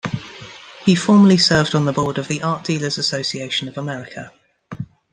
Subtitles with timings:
[0.83, 4.31] He formerly served on the board of the Art Dealers Association of America.